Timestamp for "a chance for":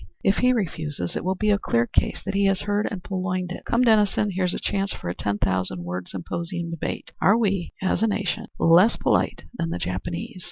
4.55-5.09